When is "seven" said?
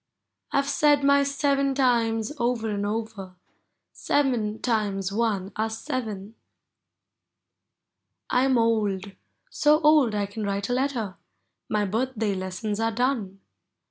1.41-1.75, 4.07-4.57, 5.69-6.33